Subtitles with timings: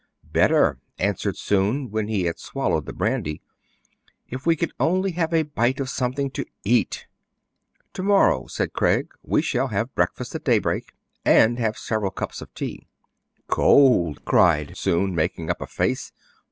[0.33, 3.39] "Better," answered Soun, when he had swal lowed the brandy."
[4.31, 7.05] If we could only have a bite of something to eat!
[7.93, 10.93] "To morrow,*' said Craig, "we shall breakfast at daybreak,
[11.23, 12.87] and have several cups of tea.""
[13.47, 16.11] Cold!" cried Soun, making up a face.